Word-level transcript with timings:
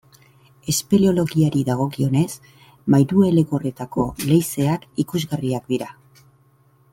Espeleologiari 0.71 1.61
dagokionez, 1.67 2.31
Mairuelegorretako 2.95 4.07
leizeak 4.31 4.89
ikusgarriak 5.05 5.71
dira. 5.77 5.93